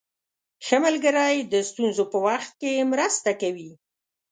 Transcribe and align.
ښه 0.65 0.77
ملګری 0.85 1.35
د 1.53 1.53
ستونزو 1.69 2.03
په 2.11 2.17
وخت 2.27 2.51
کې 2.61 2.87
مرسته 2.91 3.31
کوي. 3.41 3.71